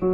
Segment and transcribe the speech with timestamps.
[0.00, 0.08] 钢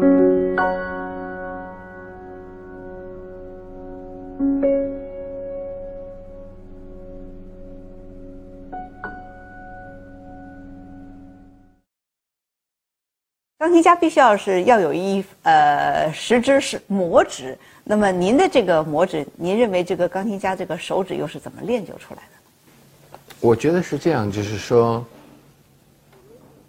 [13.72, 23.18] 琴家必须要是要有一呃十指是魔指，那么您的这个魔指，您认为这个钢琴家这个手指又是怎么练就出来的？
[23.38, 25.06] 我觉得是这样，就是说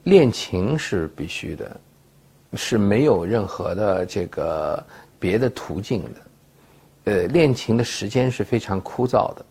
[0.04, 1.82] 练琴是必须的。
[2.54, 4.84] 是没有任何的这个
[5.20, 6.10] 别的途径的。
[7.06, 9.46] 呃，练琴的时间是非常枯燥的。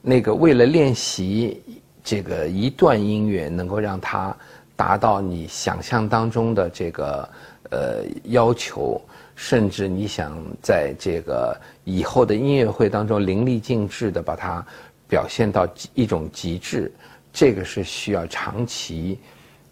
[0.00, 1.62] 那个为了练习
[2.02, 4.36] 这个一段音乐，能够让它
[4.76, 7.28] 达到你想象当中的这个
[7.70, 9.00] 呃要求，
[9.34, 14.64] 甚至你想在这个以后的音乐会当中淋漓尽致的把它
[15.08, 16.92] 表现到一种极致，
[17.32, 19.18] 这个是需要长期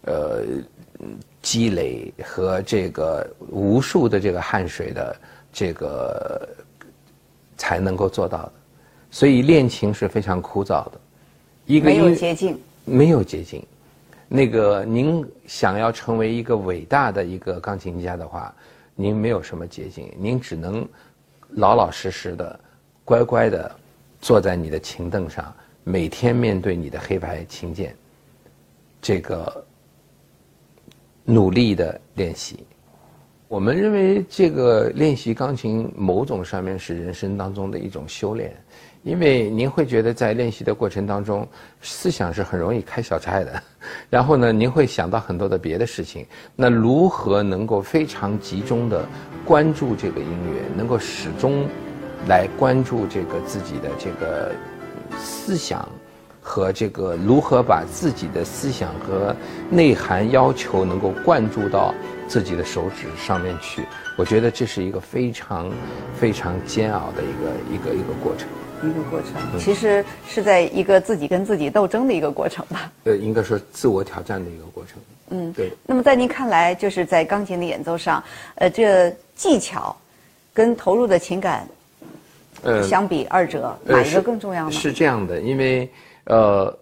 [0.03, 0.43] 呃
[1.41, 5.15] 积累和这个无数的这个汗水的
[5.51, 6.47] 这个
[7.57, 8.53] 才能够做到的。
[9.11, 10.93] 所以练琴是非常枯燥的，
[11.65, 13.63] 一个没有捷径，没有捷径。
[14.27, 18.51] 那个您想要成为一个伟大的一个钢琴家的话，
[18.95, 20.87] 您没有什么捷径，您只能
[21.49, 22.59] 老老实实的、
[23.05, 23.71] 乖乖的
[24.19, 27.95] 坐在你的琴凳上，每天面对你的黑白琴键，
[28.99, 29.63] 这个
[31.25, 32.65] 努力的练习。
[33.47, 38.55] 我们认为这个练习钢琴某种上面是人生当中的一种修炼。
[39.03, 41.45] 因为您会觉得在练习的过程当中，
[41.81, 43.61] 思想是很容易开小差的，
[44.09, 46.25] 然后呢，您会想到很多的别的事情。
[46.55, 49.05] 那如何能够非常集中的
[49.43, 51.67] 关注这个音乐，能够始终
[52.29, 54.55] 来关注这个自己的这个
[55.19, 55.85] 思想
[56.43, 59.35] 和这个如何把自己的思想和
[59.69, 61.95] 内涵要求能够灌注到
[62.27, 63.83] 自己的手指上面去？
[64.17, 65.71] 我觉得这是一个非常
[66.19, 68.47] 非常煎熬的一个一个一个过程。
[68.83, 72.91] 一个过程，其实是在一个自己跟自己斗争的一个过程吧。
[73.05, 75.01] 呃，应该说自我挑战的一个过程。
[75.29, 75.71] 嗯，对。
[75.85, 78.21] 那么在您看来，就是在钢琴的演奏上，
[78.55, 79.95] 呃，这技巧
[80.53, 81.65] 跟投入的情感，
[82.63, 84.71] 呃，相比二者哪一个更重要呢？
[84.73, 85.89] 是这样的，因为
[86.25, 86.79] 呃，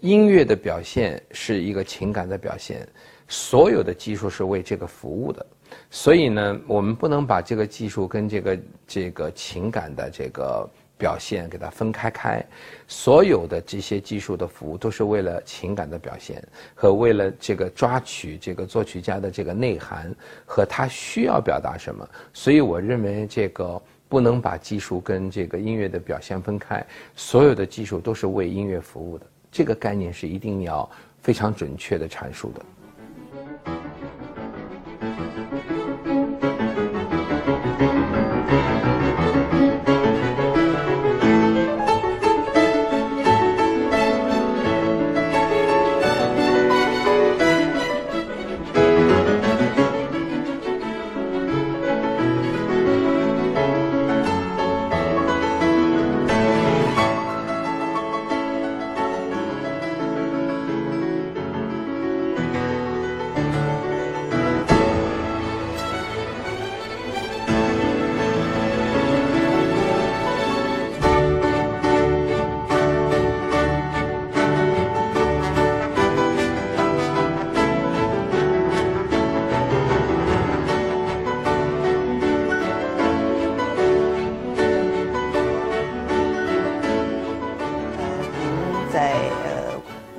[0.00, 2.88] 音乐的表现是一个情感的表现，
[3.28, 5.44] 所有的技术是为这个服务的。
[5.90, 12.44] 所以呢，我们不能把这个技术跟这个这个情感的这个表现给它分开开。
[12.86, 16.42] 所有的这些技术的服务都是为了情感的表现
[16.74, 20.14] 和为了这个抓取这个作曲家的这个内涵
[20.44, 22.06] 和他需要表达什么。
[22.34, 26.84] 所以我认为这个不能把技术跟这个音乐的表现分开。
[27.16, 30.86] 所有的技术都是为音乐服务的，这个概念是一定要
[31.22, 32.62] 非常准确的阐述的。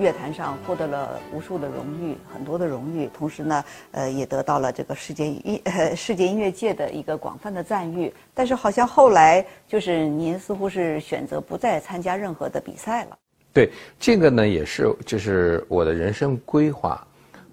[0.04, 8.14] 乐坛上获得了无数的荣誉，很多的荣誉，同时呢，呃，也得到了这个世界音呃世界音乐界的一个广泛的赞誉。
[8.34, 13.18] 但是好像后来就是您似乎是选择不再参加任何的比赛了。
[13.54, 17.02] 对，这个呢也是就是我的人生规划。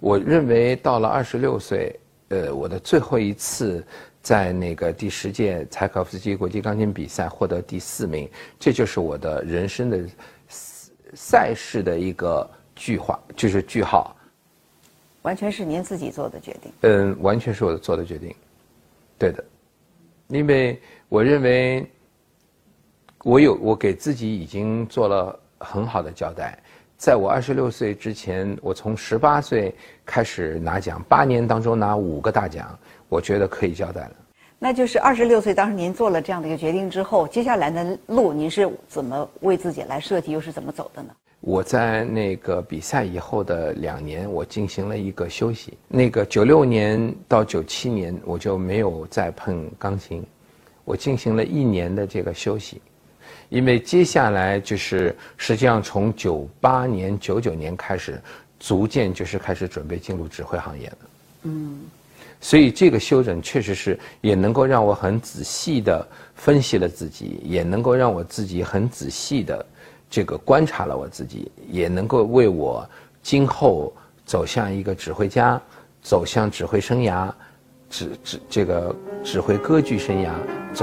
[0.01, 1.97] 我认为到了二十六岁，
[2.27, 3.81] 呃，我的最后一次
[4.21, 9.99] 在那个第十届柴可夫斯基国际钢琴比赛获得第四名，这就是我的人生的
[11.13, 12.49] 赛事的一个。
[12.73, 14.15] 句话就是句号，
[15.21, 16.71] 完全是您自己做的决定。
[16.81, 18.33] 嗯，完全是我做的决定，
[19.19, 19.43] 对的，
[20.29, 21.85] 因为我认为
[23.23, 26.57] 我有我给自己已经做了很好的交代。
[26.97, 32.79] 在我二十六岁之前，我从十八岁开始拿奖，八年当中拿五个大奖，
[33.09, 34.15] 我觉得可以交代了。
[34.63, 41.09] 那就是二十六岁，当时您做了这样的一个决定之后，接下来的路您是怎么为自己来设计，又是怎么走的呢？
[41.39, 45.75] 我在那个比赛以后的两年，我进行了一个休息。
[45.87, 50.23] 那个九六年到九七年，我就没有再碰钢琴，
[50.85, 52.79] 我进行了一年的这个休息，
[53.49, 58.21] 因为接下来就是实际上从九八年、九九年开始，
[58.59, 60.97] 逐渐就是开始准备进入指挥行业了。
[61.45, 61.81] 嗯，
[62.43, 69.63] 所以这个休整确实是也能够让我很仔细的分析了自己，也能够让我自己很仔细的
[70.09, 72.83] 这个观察了我自己，也能够为我
[73.21, 73.93] 今后
[74.25, 75.61] 走向一个指挥家，
[76.01, 77.31] 走向指挥生涯，
[77.91, 80.31] 指指这个指挥歌剧生涯
[80.73, 80.79] 走。